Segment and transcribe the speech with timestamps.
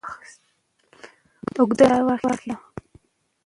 [1.57, 2.53] اوږده ساه واخسته.